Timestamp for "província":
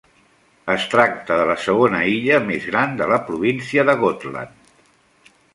3.31-3.87